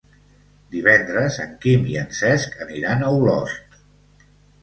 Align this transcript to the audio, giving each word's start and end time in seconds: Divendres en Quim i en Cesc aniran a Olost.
Divendres 0.75 1.35
en 1.43 1.51
Quim 1.65 1.85
i 1.91 1.99
en 2.03 2.09
Cesc 2.19 2.57
aniran 2.65 3.05
a 3.05 3.11
Olost. 3.19 3.77